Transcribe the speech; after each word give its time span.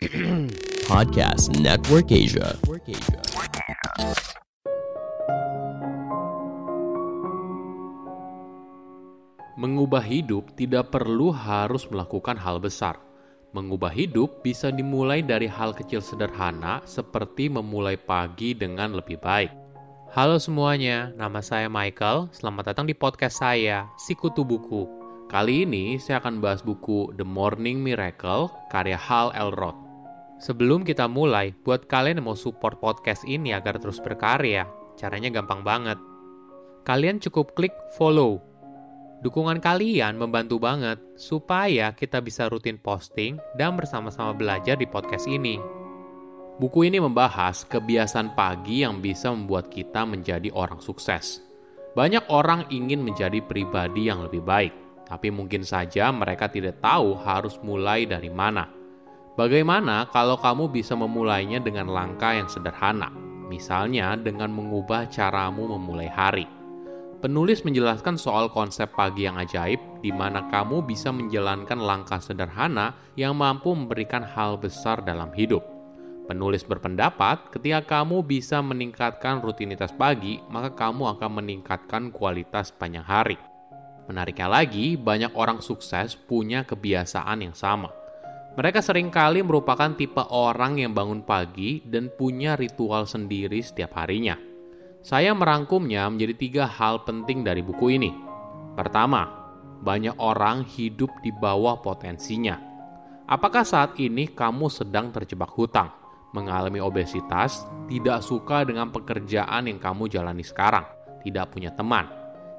Podcast 0.88 1.60
Network 1.60 2.08
Asia. 2.08 2.56
Mengubah 9.60 10.00
hidup 10.00 10.56
tidak 10.56 10.88
perlu 10.88 11.28
harus 11.36 11.84
melakukan 11.92 12.40
hal 12.40 12.56
besar. 12.56 12.96
Mengubah 13.52 13.92
hidup 13.92 14.40
bisa 14.40 14.72
dimulai 14.72 15.20
dari 15.20 15.44
hal 15.44 15.76
kecil 15.76 16.00
sederhana, 16.00 16.80
seperti 16.88 17.52
memulai 17.52 18.00
pagi 18.00 18.56
dengan 18.56 18.96
lebih 18.96 19.20
baik. 19.20 19.52
Halo 20.16 20.40
semuanya, 20.40 21.12
nama 21.12 21.44
saya 21.44 21.68
Michael. 21.68 22.32
Selamat 22.32 22.72
datang 22.72 22.88
di 22.88 22.96
podcast 22.96 23.44
saya, 23.44 23.84
Sikutu 24.00 24.48
Buku. 24.48 24.88
Kali 25.28 25.68
ini 25.68 26.00
saya 26.00 26.24
akan 26.24 26.40
bahas 26.40 26.64
buku 26.64 27.12
The 27.20 27.28
Morning 27.28 27.84
Miracle 27.84 28.48
karya 28.72 28.96
Hal 28.96 29.36
Elrod. 29.36 29.89
Sebelum 30.40 30.88
kita 30.88 31.04
mulai, 31.04 31.52
buat 31.52 31.84
kalian 31.84 32.24
yang 32.24 32.32
mau 32.32 32.38
support 32.38 32.80
podcast 32.80 33.28
ini 33.28 33.52
agar 33.52 33.76
terus 33.76 34.00
berkarya, 34.00 34.64
caranya 34.96 35.28
gampang 35.28 35.60
banget. 35.60 36.00
Kalian 36.88 37.20
cukup 37.20 37.52
klik 37.52 37.76
follow 38.00 38.50
Dukungan 39.20 39.60
kalian 39.60 40.16
membantu 40.16 40.56
banget 40.56 40.96
supaya 41.20 41.92
kita 41.92 42.24
bisa 42.24 42.48
rutin 42.48 42.80
posting 42.80 43.36
dan 43.52 43.76
bersama-sama 43.76 44.32
belajar 44.32 44.80
di 44.80 44.88
podcast 44.88 45.28
ini. 45.28 45.60
Buku 46.56 46.88
ini 46.88 46.96
membahas 46.96 47.68
kebiasaan 47.68 48.32
pagi 48.32 48.80
yang 48.80 49.04
bisa 49.04 49.28
membuat 49.28 49.68
kita 49.68 50.08
menjadi 50.08 50.48
orang 50.56 50.80
sukses. 50.80 51.44
Banyak 51.92 52.32
orang 52.32 52.72
ingin 52.72 53.04
menjadi 53.04 53.44
pribadi 53.44 54.08
yang 54.08 54.24
lebih 54.24 54.40
baik, 54.40 55.04
tapi 55.04 55.28
mungkin 55.28 55.68
saja 55.68 56.08
mereka 56.08 56.48
tidak 56.48 56.80
tahu 56.80 57.12
harus 57.20 57.60
mulai 57.60 58.08
dari 58.08 58.32
mana. 58.32 58.79
Bagaimana 59.38 60.10
kalau 60.10 60.34
kamu 60.34 60.74
bisa 60.74 60.98
memulainya 60.98 61.62
dengan 61.62 61.86
langkah 61.86 62.34
yang 62.34 62.50
sederhana, 62.50 63.14
misalnya 63.46 64.18
dengan 64.18 64.50
mengubah 64.50 65.06
caramu 65.06 65.70
memulai 65.70 66.10
hari? 66.10 66.50
Penulis 67.22 67.62
menjelaskan 67.62 68.18
soal 68.18 68.50
konsep 68.50 68.90
pagi 68.90 69.28
yang 69.28 69.38
ajaib, 69.38 69.78
di 70.02 70.10
mana 70.10 70.48
kamu 70.50 70.82
bisa 70.82 71.12
menjalankan 71.14 71.78
langkah 71.78 72.18
sederhana 72.18 72.96
yang 73.14 73.36
mampu 73.38 73.70
memberikan 73.70 74.24
hal 74.24 74.58
besar 74.58 75.04
dalam 75.04 75.30
hidup. 75.36 75.62
Penulis 76.26 76.66
berpendapat, 76.66 77.54
ketika 77.54 78.00
kamu 78.00 78.26
bisa 78.26 78.58
meningkatkan 78.64 79.44
rutinitas 79.44 79.94
pagi, 79.94 80.42
maka 80.50 80.74
kamu 80.74 81.18
akan 81.18 81.44
meningkatkan 81.44 82.08
kualitas 82.10 82.74
panjang 82.74 83.06
hari. 83.06 83.38
Menariknya 84.10 84.50
lagi, 84.50 84.98
banyak 84.98 85.30
orang 85.38 85.62
sukses 85.62 86.18
punya 86.18 86.66
kebiasaan 86.66 87.46
yang 87.46 87.54
sama. 87.54 87.99
Mereka 88.50 88.82
sering 88.82 89.14
kali 89.14 89.46
merupakan 89.46 89.94
tipe 89.94 90.26
orang 90.26 90.82
yang 90.82 90.90
bangun 90.90 91.22
pagi 91.22 91.86
dan 91.86 92.10
punya 92.10 92.58
ritual 92.58 93.06
sendiri 93.06 93.62
setiap 93.62 93.94
harinya. 93.94 94.34
Saya 95.00 95.30
merangkumnya 95.32 96.10
menjadi 96.10 96.34
tiga 96.34 96.64
hal 96.66 97.06
penting 97.06 97.46
dari 97.46 97.62
buku 97.62 97.94
ini. 97.94 98.10
Pertama, 98.74 99.22
banyak 99.80 100.18
orang 100.18 100.66
hidup 100.66 101.08
di 101.22 101.30
bawah 101.30 101.78
potensinya. 101.78 102.58
Apakah 103.30 103.62
saat 103.62 103.94
ini 104.02 104.26
kamu 104.26 104.66
sedang 104.66 105.14
terjebak 105.14 105.54
hutang, 105.54 105.94
mengalami 106.34 106.82
obesitas, 106.82 107.62
tidak 107.86 108.18
suka 108.26 108.66
dengan 108.66 108.90
pekerjaan 108.90 109.70
yang 109.70 109.78
kamu 109.78 110.10
jalani 110.10 110.42
sekarang, 110.42 110.84
tidak 111.22 111.54
punya 111.54 111.70
teman? 111.70 112.10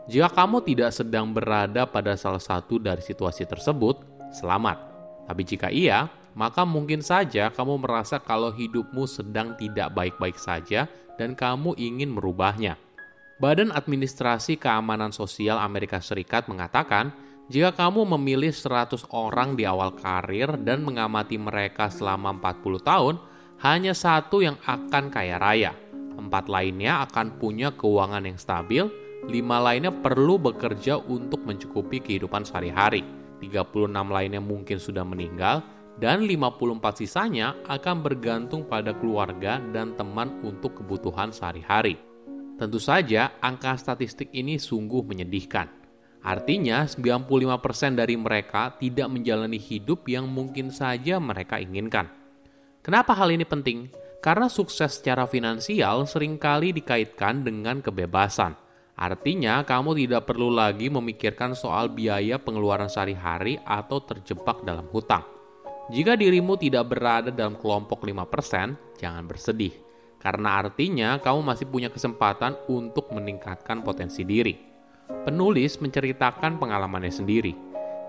Jika 0.08 0.32
kamu 0.32 0.64
tidak 0.64 0.96
sedang 0.96 1.36
berada 1.36 1.84
pada 1.84 2.16
salah 2.16 2.42
satu 2.42 2.80
dari 2.80 3.04
situasi 3.04 3.44
tersebut, 3.44 4.02
selamat. 4.32 4.91
Tapi 5.28 5.42
jika 5.46 5.68
iya, 5.70 6.10
maka 6.34 6.64
mungkin 6.64 7.04
saja 7.04 7.52
kamu 7.52 7.84
merasa 7.84 8.20
kalau 8.20 8.52
hidupmu 8.52 9.04
sedang 9.08 9.56
tidak 9.60 9.92
baik-baik 9.92 10.40
saja 10.40 10.88
dan 11.20 11.36
kamu 11.36 11.76
ingin 11.76 12.12
merubahnya. 12.12 12.80
Badan 13.42 13.74
Administrasi 13.74 14.62
Keamanan 14.62 15.10
Sosial 15.10 15.58
Amerika 15.58 15.98
Serikat 15.98 16.46
mengatakan, 16.46 17.10
jika 17.50 17.74
kamu 17.74 18.06
memilih 18.16 18.54
100 18.54 19.10
orang 19.12 19.58
di 19.58 19.66
awal 19.66 19.98
karir 19.98 20.62
dan 20.62 20.86
mengamati 20.86 21.36
mereka 21.42 21.90
selama 21.90 22.38
40 22.38 22.80
tahun, 22.86 23.16
hanya 23.66 23.98
satu 23.98 24.46
yang 24.46 24.56
akan 24.64 25.10
kaya 25.10 25.42
raya. 25.42 25.74
Empat 26.16 26.48
lainnya 26.48 27.02
akan 27.10 27.42
punya 27.42 27.74
keuangan 27.74 28.24
yang 28.24 28.38
stabil, 28.38 28.86
lima 29.26 29.58
lainnya 29.58 29.90
perlu 29.90 30.38
bekerja 30.38 31.02
untuk 31.02 31.42
mencukupi 31.42 31.98
kehidupan 31.98 32.46
sehari-hari, 32.46 33.02
36 33.42 33.90
lainnya 33.90 34.38
mungkin 34.38 34.78
sudah 34.78 35.02
meninggal, 35.02 35.66
dan 35.98 36.24
54 36.24 37.02
sisanya 37.02 37.58
akan 37.66 38.06
bergantung 38.06 38.70
pada 38.70 38.94
keluarga 38.94 39.60
dan 39.74 39.98
teman 39.98 40.40
untuk 40.46 40.80
kebutuhan 40.80 41.34
sehari-hari. 41.34 41.98
Tentu 42.62 42.78
saja, 42.78 43.34
angka 43.42 43.74
statistik 43.76 44.30
ini 44.32 44.62
sungguh 44.62 45.02
menyedihkan. 45.02 45.68
Artinya, 46.22 46.86
95% 46.86 47.98
dari 47.98 48.14
mereka 48.14 48.78
tidak 48.78 49.10
menjalani 49.10 49.58
hidup 49.58 50.06
yang 50.06 50.30
mungkin 50.30 50.70
saja 50.70 51.18
mereka 51.18 51.58
inginkan. 51.58 52.06
Kenapa 52.86 53.18
hal 53.18 53.34
ini 53.34 53.42
penting? 53.42 53.90
Karena 54.22 54.46
sukses 54.46 55.02
secara 55.02 55.26
finansial 55.26 56.06
sering 56.06 56.38
kali 56.38 56.70
dikaitkan 56.78 57.42
dengan 57.42 57.82
kebebasan. 57.82 58.54
Artinya, 58.98 59.64
kamu 59.66 59.98
tidak 59.98 60.30
perlu 60.30 60.54
lagi 60.54 60.92
memikirkan 60.92 61.58
soal 61.58 61.90
biaya 61.90 62.38
pengeluaran 62.38 62.92
sehari-hari 62.92 63.58
atau 63.64 64.04
terjebak 64.04 64.62
dalam 64.62 64.86
hutang. 64.92 65.26
Jika 65.92 66.16
dirimu 66.16 66.56
tidak 66.56 66.88
berada 66.88 67.34
dalam 67.34 67.60
kelompok 67.60 68.06
5%, 68.06 69.02
jangan 69.02 69.24
bersedih. 69.28 69.74
Karena 70.22 70.62
artinya 70.62 71.18
kamu 71.18 71.42
masih 71.42 71.66
punya 71.66 71.90
kesempatan 71.90 72.54
untuk 72.70 73.10
meningkatkan 73.10 73.82
potensi 73.82 74.22
diri. 74.22 74.54
Penulis 75.26 75.82
menceritakan 75.82 76.62
pengalamannya 76.62 77.10
sendiri. 77.10 77.54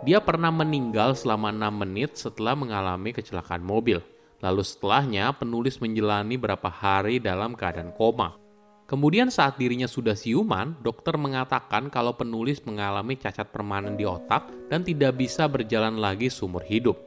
Dia 0.04 0.20
pernah 0.20 0.52
meninggal 0.52 1.16
selama 1.16 1.48
6 1.54 1.72
menit 1.72 2.10
setelah 2.20 2.52
mengalami 2.52 3.16
kecelakaan 3.16 3.64
mobil. 3.64 4.04
Lalu 4.42 4.62
setelahnya, 4.66 5.30
penulis 5.38 5.78
menjalani 5.78 6.34
beberapa 6.34 6.66
hari 6.66 7.22
dalam 7.22 7.54
keadaan 7.54 7.94
koma. 7.94 8.41
Kemudian 8.86 9.32
saat 9.32 9.56
dirinya 9.56 9.88
sudah 9.88 10.12
siuman, 10.12 10.76
dokter 10.84 11.16
mengatakan 11.16 11.88
kalau 11.88 12.12
penulis 12.12 12.60
mengalami 12.66 13.16
cacat 13.16 13.48
permanen 13.48 13.96
di 13.96 14.04
otak 14.04 14.50
dan 14.68 14.84
tidak 14.84 15.16
bisa 15.16 15.48
berjalan 15.48 15.96
lagi 15.96 16.28
seumur 16.28 16.60
hidup. 16.66 16.98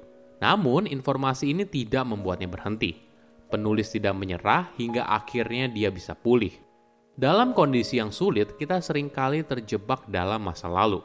Namun, 0.41 0.89
informasi 0.89 1.53
ini 1.53 1.63
tidak 1.67 2.07
membuatnya 2.07 2.49
berhenti. 2.49 2.97
Penulis 3.51 3.93
tidak 3.93 4.17
menyerah 4.17 4.73
hingga 4.75 5.05
akhirnya 5.05 5.69
dia 5.69 5.93
bisa 5.93 6.17
pulih. 6.17 6.51
Dalam 7.15 7.55
kondisi 7.55 7.95
yang 8.01 8.11
sulit, 8.11 8.59
kita 8.59 8.83
sering 8.83 9.07
kali 9.07 9.45
terjebak 9.45 10.03
dalam 10.11 10.43
masa 10.43 10.67
lalu. 10.67 10.99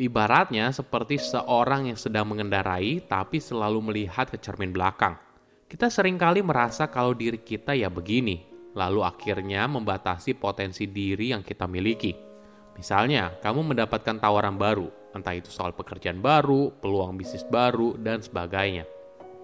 Ibaratnya 0.00 0.72
seperti 0.72 1.20
seorang 1.20 1.92
yang 1.92 1.98
sedang 2.00 2.24
mengendarai 2.24 3.04
tapi 3.04 3.36
selalu 3.36 3.92
melihat 3.92 4.32
ke 4.32 4.40
cermin 4.40 4.72
belakang. 4.72 5.20
Kita 5.68 5.92
sering 5.92 6.16
kali 6.16 6.40
merasa 6.40 6.88
kalau 6.88 7.12
diri 7.12 7.36
kita 7.36 7.76
ya 7.76 7.92
begini, 7.92 8.51
lalu 8.72 9.04
akhirnya 9.04 9.68
membatasi 9.68 10.36
potensi 10.36 10.88
diri 10.88 11.32
yang 11.32 11.44
kita 11.44 11.68
miliki. 11.68 12.12
Misalnya, 12.72 13.36
kamu 13.40 13.72
mendapatkan 13.74 14.16
tawaran 14.16 14.56
baru, 14.56 14.88
entah 15.12 15.36
itu 15.36 15.52
soal 15.52 15.76
pekerjaan 15.76 16.24
baru, 16.24 16.72
peluang 16.80 17.20
bisnis 17.20 17.44
baru, 17.44 18.00
dan 18.00 18.24
sebagainya. 18.24 18.88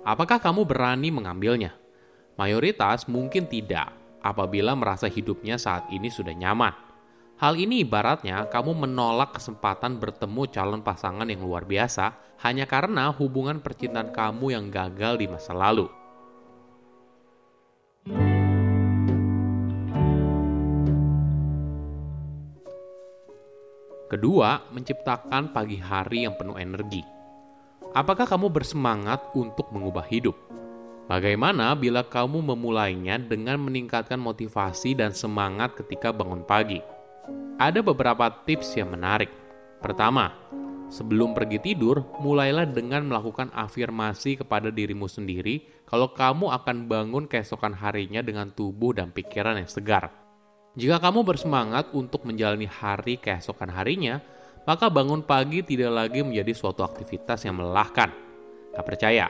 Apakah 0.05 0.41
kamu 0.41 0.65
berani 0.65 1.13
mengambilnya? 1.13 1.77
Mayoritas 2.41 3.05
mungkin 3.05 3.45
tidak, 3.45 3.93
apabila 4.25 4.73
merasa 4.73 5.11
hidupnya 5.11 5.61
saat 5.61 5.91
ini 5.93 6.09
sudah 6.09 6.33
nyaman. 6.33 6.73
Hal 7.39 7.55
ini 7.55 7.87
ibaratnya 7.87 8.51
kamu 8.51 8.75
menolak 8.75 9.39
kesempatan 9.39 10.03
bertemu 10.03 10.51
calon 10.51 10.83
pasangan 10.83 11.29
yang 11.31 11.45
luar 11.47 11.63
biasa 11.63 12.19
hanya 12.43 12.67
karena 12.67 13.15
hubungan 13.15 13.63
percintaan 13.63 14.11
kamu 14.11 14.59
yang 14.59 14.67
gagal 14.75 15.23
di 15.23 15.27
masa 15.31 15.55
lalu. 15.55 15.98
Kedua, 24.09 24.65
menciptakan 24.73 25.53
pagi 25.53 25.77
hari 25.77 26.25
yang 26.25 26.33
penuh 26.33 26.57
energi. 26.57 27.05
Apakah 27.93 28.25
kamu 28.25 28.49
bersemangat 28.49 29.21
untuk 29.37 29.69
mengubah 29.69 30.09
hidup? 30.09 30.33
Bagaimana 31.13 31.77
bila 31.77 32.01
kamu 32.01 32.41
memulainya 32.41 33.21
dengan 33.21 33.61
meningkatkan 33.61 34.17
motivasi 34.17 34.97
dan 34.97 35.13
semangat 35.13 35.77
ketika 35.77 36.09
bangun 36.09 36.41
pagi? 36.41 36.81
Ada 37.61 37.85
beberapa 37.85 38.33
tips 38.49 38.81
yang 38.81 38.97
menarik. 38.97 39.29
Pertama, 39.85 40.33
sebelum 40.89 41.37
pergi 41.37 41.61
tidur, 41.61 42.01
mulailah 42.25 42.65
dengan 42.65 43.13
melakukan 43.13 43.53
afirmasi 43.53 44.41
kepada 44.41 44.73
dirimu 44.73 45.05
sendiri 45.05 45.85
kalau 45.85 46.17
kamu 46.17 46.49
akan 46.57 46.89
bangun 46.89 47.29
keesokan 47.29 47.77
harinya 47.77 48.25
dengan 48.25 48.49
tubuh 48.57 48.97
dan 48.97 49.13
pikiran 49.13 49.61
yang 49.61 49.69
segar. 49.69 50.28
Jika 50.79 51.03
kamu 51.03 51.27
bersemangat 51.27 51.91
untuk 51.91 52.23
menjalani 52.23 52.71
hari 52.71 53.19
keesokan 53.19 53.67
harinya, 53.75 54.23
maka 54.63 54.87
bangun 54.87 55.27
pagi 55.27 55.67
tidak 55.67 55.91
lagi 55.91 56.23
menjadi 56.23 56.55
suatu 56.55 56.87
aktivitas 56.87 57.43
yang 57.43 57.59
melelahkan. 57.59 58.15
Tak 58.71 58.87
percaya? 58.87 59.27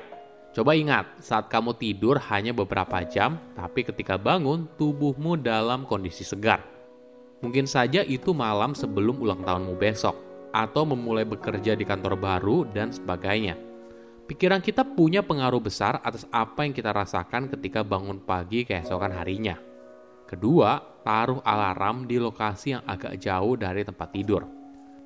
Coba 0.52 0.76
ingat, 0.76 1.24
saat 1.24 1.48
kamu 1.48 1.72
tidur 1.80 2.20
hanya 2.28 2.52
beberapa 2.52 3.00
jam, 3.08 3.40
tapi 3.56 3.80
ketika 3.80 4.20
bangun, 4.20 4.68
tubuhmu 4.76 5.40
dalam 5.40 5.88
kondisi 5.88 6.20
segar. 6.20 6.60
Mungkin 7.40 7.64
saja 7.64 8.04
itu 8.04 8.36
malam 8.36 8.76
sebelum 8.76 9.16
ulang 9.16 9.40
tahunmu 9.40 9.72
besok, 9.80 10.20
atau 10.52 10.84
memulai 10.84 11.24
bekerja 11.24 11.72
di 11.72 11.84
kantor 11.88 12.20
baru, 12.20 12.68
dan 12.76 12.92
sebagainya. 12.92 13.56
Pikiran 14.28 14.60
kita 14.60 14.84
punya 14.84 15.24
pengaruh 15.24 15.64
besar 15.64 16.04
atas 16.04 16.28
apa 16.28 16.68
yang 16.68 16.76
kita 16.76 16.92
rasakan 16.92 17.48
ketika 17.48 17.80
bangun 17.80 18.20
pagi 18.20 18.68
keesokan 18.68 19.16
harinya. 19.16 19.56
Kedua, 20.28 20.97
taruh 21.08 21.40
alarm 21.40 22.04
di 22.04 22.20
lokasi 22.20 22.76
yang 22.76 22.84
agak 22.84 23.16
jauh 23.16 23.56
dari 23.56 23.80
tempat 23.80 24.12
tidur. 24.12 24.44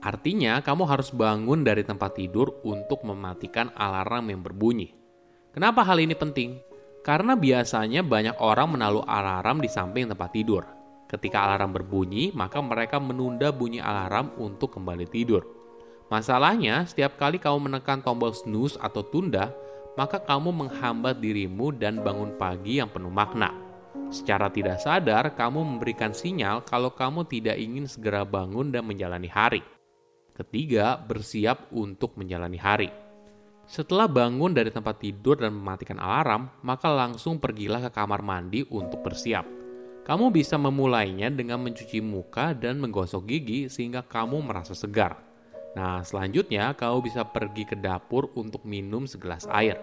Artinya, 0.02 0.58
kamu 0.58 0.82
harus 0.90 1.14
bangun 1.14 1.62
dari 1.62 1.87
tempat 1.87 2.19
tidur 2.19 2.58
untuk 2.66 3.06
mematikan 3.06 3.70
alarm 3.78 4.34
yang 4.34 4.43
berbunyi. 4.43 4.90
Kenapa 5.54 5.87
hal 5.87 6.02
ini 6.02 6.19
penting? 6.19 6.58
Karena 7.06 7.38
biasanya 7.38 8.02
banyak 8.02 8.34
orang 8.43 8.75
menaruh 8.75 9.06
alarm 9.06 9.62
di 9.62 9.70
samping 9.70 10.10
tempat 10.10 10.34
tidur. 10.34 10.66
Ketika 11.06 11.46
alarm 11.46 11.70
berbunyi, 11.70 12.34
maka 12.34 12.58
mereka 12.58 12.99
menunda 12.99 13.54
bunyi 13.54 13.78
alarm 13.78 14.34
untuk 14.43 14.75
kembali 14.75 15.06
tidur. 15.06 15.46
Masalahnya, 16.10 16.82
setiap 16.82 17.14
kali 17.14 17.38
kamu 17.38 17.70
menekan 17.70 18.02
tombol 18.02 18.34
snooze 18.34 18.75
atau 18.82 19.06
tunda, 19.06 19.54
maka 19.94 20.19
kamu 20.19 20.50
menghambat 20.50 21.22
dirimu 21.22 21.70
dan 21.70 22.02
bangun 22.02 22.34
pagi 22.43 22.82
yang 22.82 22.90
penuh 22.90 23.12
makna. 23.12 23.54
Secara 24.12 24.48
tidak 24.48 24.80
sadar, 24.80 25.32
kamu 25.36 25.60
memberikan 25.76 26.12
sinyal 26.16 26.64
kalau 26.64 26.92
kamu 26.92 27.28
tidak 27.28 27.56
ingin 27.60 27.84
segera 27.84 28.24
bangun 28.24 28.72
dan 28.72 28.84
menjalani 28.84 29.28
hari. 29.28 29.60
Ketiga, 30.32 30.96
bersiap 30.96 31.68
untuk 31.72 32.16
menjalani 32.16 32.56
hari. 32.56 32.88
Setelah 33.68 34.10
bangun 34.10 34.52
dari 34.52 34.72
tempat 34.72 35.00
tidur 35.00 35.38
dan 35.38 35.54
mematikan 35.54 36.00
alarm, 36.00 36.50
maka 36.64 36.90
langsung 36.90 37.38
pergilah 37.38 37.84
ke 37.88 37.90
kamar 37.92 38.20
mandi 38.20 38.64
untuk 38.68 39.00
bersiap. 39.00 39.44
Kamu 40.02 40.34
bisa 40.34 40.58
memulainya 40.58 41.30
dengan 41.30 41.62
mencuci 41.62 42.02
muka 42.02 42.58
dan 42.58 42.82
menggosok 42.82 43.22
gigi 43.22 43.70
sehingga 43.70 44.02
kamu 44.02 44.42
merasa 44.42 44.74
segar. 44.74 45.14
Nah, 45.78 46.02
selanjutnya 46.02 46.74
kamu 46.74 47.06
bisa 47.06 47.22
pergi 47.24 47.64
ke 47.64 47.78
dapur 47.78 48.28
untuk 48.34 48.66
minum 48.66 49.06
segelas 49.06 49.46
air. 49.46 49.78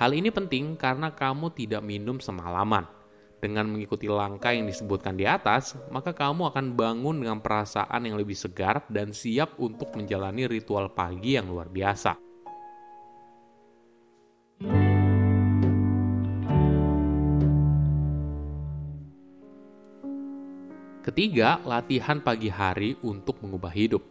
Hal 0.00 0.16
ini 0.16 0.32
penting 0.32 0.80
karena 0.80 1.12
kamu 1.12 1.52
tidak 1.52 1.84
minum 1.84 2.18
semalaman. 2.24 2.99
Dengan 3.40 3.72
mengikuti 3.72 4.04
langkah 4.04 4.52
yang 4.52 4.68
disebutkan 4.68 5.16
di 5.16 5.24
atas, 5.24 5.72
maka 5.88 6.12
kamu 6.12 6.52
akan 6.52 6.76
bangun 6.76 7.24
dengan 7.24 7.40
perasaan 7.40 8.04
yang 8.04 8.20
lebih 8.20 8.36
segar 8.36 8.84
dan 8.92 9.16
siap 9.16 9.56
untuk 9.56 9.96
menjalani 9.96 10.44
ritual 10.44 10.92
pagi 10.92 11.40
yang 11.40 11.48
luar 11.48 11.72
biasa. 11.72 12.20
Ketiga, 21.00 21.64
latihan 21.64 22.20
pagi 22.20 22.52
hari 22.52 22.92
untuk 23.00 23.40
mengubah 23.40 23.72
hidup. 23.72 24.04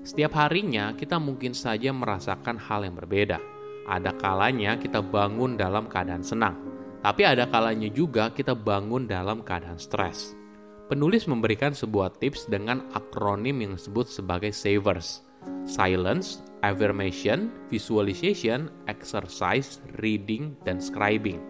Setiap 0.00 0.32
harinya 0.40 0.96
kita 0.96 1.20
mungkin 1.20 1.52
saja 1.52 1.92
merasakan 1.92 2.56
hal 2.56 2.88
yang 2.88 2.96
berbeda. 2.96 3.36
Ada 3.84 4.16
kalanya 4.16 4.80
kita 4.80 5.04
bangun 5.04 5.60
dalam 5.60 5.92
keadaan 5.92 6.24
senang, 6.24 6.71
tapi 7.02 7.26
ada 7.26 7.50
kalanya 7.50 7.90
juga 7.90 8.30
kita 8.30 8.54
bangun 8.54 9.10
dalam 9.10 9.42
keadaan 9.42 9.76
stres. 9.76 10.38
Penulis 10.86 11.26
memberikan 11.26 11.74
sebuah 11.74 12.16
tips 12.22 12.46
dengan 12.46 12.86
akronim 12.94 13.58
yang 13.58 13.74
disebut 13.74 14.06
sebagai 14.06 14.54
SAVERS. 14.54 15.26
Silence, 15.66 16.46
Affirmation, 16.62 17.50
Visualization, 17.66 18.70
Exercise, 18.86 19.82
Reading, 19.98 20.54
dan 20.62 20.78
Scribing. 20.78 21.42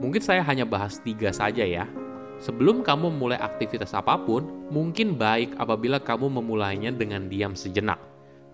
Mungkin 0.00 0.24
saya 0.24 0.40
hanya 0.40 0.64
bahas 0.64 1.00
tiga 1.04 1.28
saja 1.30 1.64
ya, 1.64 1.84
Sebelum 2.42 2.82
kamu 2.82 3.14
mulai 3.14 3.38
aktivitas 3.38 3.94
apa 3.94 4.18
pun, 4.18 4.68
mungkin 4.68 5.14
baik 5.14 5.54
apabila 5.54 6.02
kamu 6.02 6.28
memulainya 6.42 6.90
dengan 6.90 7.30
diam 7.30 7.54
sejenak. 7.54 7.96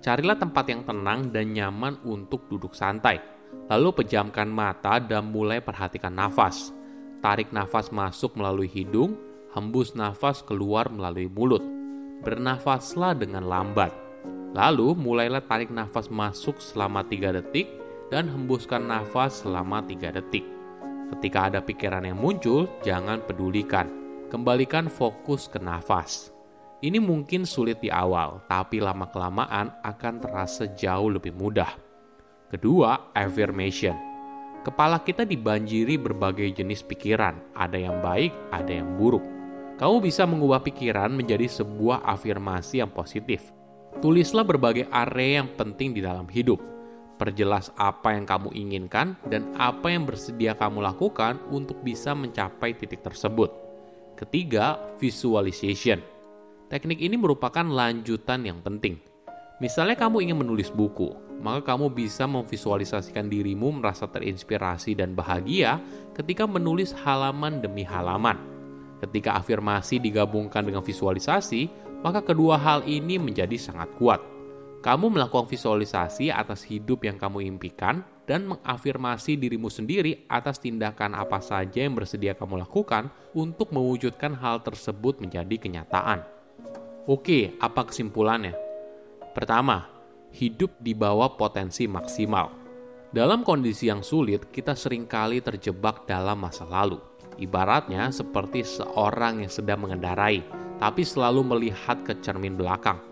Carilah 0.01 0.37
tempat 0.37 0.65
yang 0.69 0.85
tenang 0.85 1.33
dan 1.33 1.53
nyaman 1.53 2.01
untuk 2.05 2.49
duduk 2.49 2.77
santai. 2.77 3.21
Lalu 3.71 4.03
pejamkan 4.03 4.51
mata 4.51 4.99
dan 4.99 5.31
mulai 5.31 5.63
perhatikan 5.63 6.11
nafas. 6.11 6.75
Tarik 7.23 7.55
nafas 7.55 7.95
masuk 7.95 8.35
melalui 8.35 8.67
hidung, 8.67 9.15
hembus 9.55 9.95
nafas 9.95 10.43
keluar 10.43 10.91
melalui 10.91 11.31
mulut. 11.31 11.63
Bernafaslah 12.27 13.15
dengan 13.15 13.47
lambat. 13.47 13.95
Lalu 14.51 14.99
mulailah 14.99 15.47
tarik 15.47 15.71
nafas 15.71 16.11
masuk 16.11 16.59
selama 16.59 17.07
3 17.07 17.39
detik 17.39 17.71
dan 18.11 18.27
hembuskan 18.27 18.83
nafas 18.83 19.47
selama 19.47 19.87
3 19.87 20.19
detik. 20.19 20.43
Ketika 21.15 21.51
ada 21.51 21.63
pikiran 21.63 22.03
yang 22.03 22.19
muncul, 22.19 22.67
jangan 22.83 23.23
pedulikan. 23.23 23.87
Kembalikan 24.31 24.91
fokus 24.91 25.47
ke 25.51 25.59
nafas. 25.63 26.31
Ini 26.81 26.97
mungkin 27.03 27.45
sulit 27.45 27.83
di 27.83 27.91
awal, 27.93 28.41
tapi 28.47 28.81
lama-kelamaan 28.81 29.85
akan 29.85 30.15
terasa 30.23 30.71
jauh 30.73 31.13
lebih 31.13 31.35
mudah. 31.35 31.90
Kedua, 32.51 33.15
affirmation. 33.15 33.95
Kepala 34.67 35.01
kita 35.01 35.25
dibanjiri 35.25 35.97
berbagai 35.97 36.51
jenis 36.61 36.85
pikiran, 36.85 37.39
ada 37.57 37.79
yang 37.79 38.03
baik, 38.05 38.35
ada 38.53 38.75
yang 38.75 38.99
buruk. 38.99 39.25
Kamu 39.81 40.03
bisa 40.05 40.29
mengubah 40.29 40.61
pikiran 40.61 41.15
menjadi 41.15 41.49
sebuah 41.49 42.05
afirmasi 42.05 42.85
yang 42.85 42.93
positif. 42.93 43.49
Tulislah 44.05 44.45
berbagai 44.45 44.91
area 44.93 45.41
yang 45.41 45.49
penting 45.57 45.97
di 45.97 46.05
dalam 46.05 46.29
hidup 46.29 46.61
Perjelas 47.21 47.69
apa 47.77 48.17
yang 48.17 48.25
kamu 48.25 48.49
inginkan 48.57 49.13
dan 49.29 49.53
apa 49.61 49.93
yang 49.93 50.09
bersedia 50.09 50.57
kamu 50.57 50.81
lakukan 50.81 51.37
untuk 51.53 51.77
bisa 51.85 52.17
mencapai 52.17 52.73
titik 52.73 53.05
tersebut. 53.05 53.53
Ketiga, 54.17 54.81
visualization. 54.97 56.01
Teknik 56.73 56.97
ini 56.97 57.21
merupakan 57.21 57.61
lanjutan 57.61 58.49
yang 58.49 58.65
penting. 58.65 59.10
Misalnya 59.61 59.93
kamu 59.93 60.25
ingin 60.25 60.41
menulis 60.41 60.73
buku, 60.73 61.13
maka 61.45 61.77
kamu 61.77 61.93
bisa 61.93 62.25
memvisualisasikan 62.25 63.29
dirimu 63.29 63.77
merasa 63.77 64.09
terinspirasi 64.09 64.97
dan 64.97 65.13
bahagia 65.13 65.77
ketika 66.17 66.49
menulis 66.49 66.97
halaman 67.05 67.61
demi 67.61 67.85
halaman. 67.85 68.41
Ketika 69.05 69.37
afirmasi 69.37 70.01
digabungkan 70.01 70.65
dengan 70.65 70.81
visualisasi, 70.81 71.69
maka 72.01 72.25
kedua 72.25 72.57
hal 72.57 72.89
ini 72.89 73.21
menjadi 73.21 73.61
sangat 73.61 73.93
kuat. 74.01 74.25
Kamu 74.81 75.13
melakukan 75.13 75.45
visualisasi 75.45 76.33
atas 76.33 76.65
hidup 76.65 77.05
yang 77.05 77.21
kamu 77.21 77.45
impikan 77.45 78.01
dan 78.25 78.49
mengafirmasi 78.49 79.37
dirimu 79.37 79.69
sendiri 79.69 80.25
atas 80.25 80.57
tindakan 80.57 81.13
apa 81.13 81.37
saja 81.45 81.85
yang 81.85 81.93
bersedia 81.93 82.33
kamu 82.33 82.65
lakukan 82.65 83.13
untuk 83.37 83.77
mewujudkan 83.77 84.33
hal 84.41 84.65
tersebut 84.65 85.21
menjadi 85.21 85.61
kenyataan. 85.61 86.25
Oke, 87.05 87.61
apa 87.61 87.93
kesimpulannya? 87.93 88.70
Pertama, 89.31 89.87
hidup 90.35 90.75
di 90.83 90.95
bawah 90.95 91.35
potensi 91.35 91.87
maksimal. 91.87 92.51
Dalam 93.11 93.43
kondisi 93.43 93.91
yang 93.91 94.07
sulit, 94.07 94.51
kita 94.55 94.79
sering 94.79 95.07
kali 95.07 95.43
terjebak 95.43 96.07
dalam 96.07 96.39
masa 96.39 96.63
lalu. 96.67 97.03
Ibaratnya 97.41 98.11
seperti 98.15 98.63
seorang 98.63 99.43
yang 99.43 99.51
sedang 99.51 99.83
mengendarai, 99.83 100.45
tapi 100.79 101.03
selalu 101.03 101.43
melihat 101.43 102.03
ke 102.07 102.19
cermin 102.23 102.55
belakang 102.55 103.11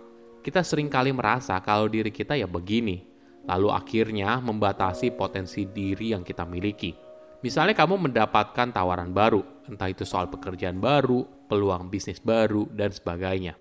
kita 0.48 0.64
sering 0.64 0.88
kali 0.88 1.12
merasa 1.12 1.60
kalau 1.60 1.92
diri 1.92 2.08
kita 2.08 2.32
ya 2.32 2.48
begini, 2.48 3.04
lalu 3.44 3.68
akhirnya 3.68 4.40
membatasi 4.40 5.12
potensi 5.12 5.68
diri 5.68 6.16
yang 6.16 6.24
kita 6.24 6.48
miliki. 6.48 6.96
Misalnya 7.44 7.76
kamu 7.76 8.08
mendapatkan 8.08 8.72
tawaran 8.72 9.12
baru, 9.12 9.44
entah 9.68 9.92
itu 9.92 10.08
soal 10.08 10.32
pekerjaan 10.32 10.80
baru, 10.80 11.26
peluang 11.52 11.92
bisnis 11.92 12.18
baru, 12.22 12.64
dan 12.72 12.88
sebagainya. 12.88 13.60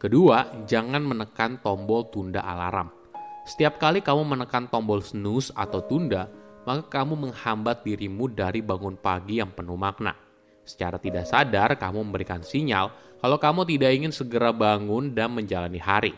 Kedua, 0.00 0.64
jangan 0.64 1.04
menekan 1.04 1.60
tombol 1.60 2.08
tunda 2.08 2.40
alarm. 2.40 2.88
Setiap 3.44 3.76
kali 3.76 4.00
kamu 4.00 4.32
menekan 4.32 4.64
tombol 4.72 5.04
snooze 5.04 5.52
atau 5.52 5.84
tunda, 5.84 6.24
maka 6.64 6.88
kamu 6.88 7.28
menghambat 7.28 7.84
dirimu 7.84 8.32
dari 8.32 8.64
bangun 8.64 8.96
pagi 8.96 9.44
yang 9.44 9.52
penuh 9.52 9.76
makna. 9.76 10.16
Secara 10.64 10.96
tidak 10.96 11.28
sadar, 11.28 11.76
kamu 11.76 12.00
memberikan 12.00 12.40
sinyal 12.40 12.88
kalau 13.20 13.36
kamu 13.36 13.68
tidak 13.68 13.92
ingin 13.92 14.08
segera 14.08 14.56
bangun 14.56 15.12
dan 15.12 15.36
menjalani 15.36 15.76
hari. 15.76 16.16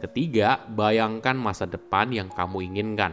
Ketiga, 0.00 0.56
bayangkan 0.72 1.36
masa 1.36 1.68
depan 1.68 2.08
yang 2.16 2.32
kamu 2.32 2.72
inginkan. 2.72 3.12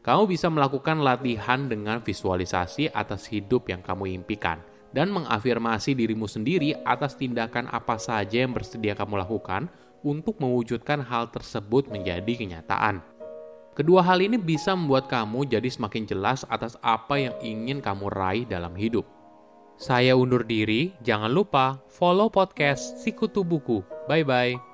Kamu 0.00 0.24
bisa 0.24 0.48
melakukan 0.48 1.04
latihan 1.04 1.68
dengan 1.68 2.00
visualisasi 2.00 2.96
atas 2.96 3.28
hidup 3.28 3.68
yang 3.68 3.84
kamu 3.84 4.08
impikan 4.16 4.64
dan 4.94 5.10
mengafirmasi 5.10 5.98
dirimu 5.98 6.30
sendiri 6.30 6.78
atas 6.86 7.18
tindakan 7.18 7.66
apa 7.74 7.98
saja 7.98 8.46
yang 8.46 8.54
bersedia 8.54 8.94
kamu 8.94 9.18
lakukan 9.18 9.66
untuk 10.06 10.38
mewujudkan 10.38 11.02
hal 11.02 11.34
tersebut 11.34 11.90
menjadi 11.90 12.30
kenyataan. 12.38 13.02
Kedua 13.74 14.06
hal 14.06 14.22
ini 14.22 14.38
bisa 14.38 14.70
membuat 14.78 15.10
kamu 15.10 15.50
jadi 15.50 15.66
semakin 15.66 16.06
jelas 16.06 16.46
atas 16.46 16.78
apa 16.78 17.18
yang 17.18 17.34
ingin 17.42 17.82
kamu 17.82 18.06
raih 18.06 18.46
dalam 18.46 18.70
hidup. 18.78 19.02
Saya 19.74 20.14
undur 20.14 20.46
diri, 20.46 20.94
jangan 21.02 21.34
lupa 21.34 21.82
follow 21.90 22.30
podcast 22.30 23.02
Sikutu 23.02 23.42
Buku. 23.42 23.82
Bye-bye. 24.06 24.73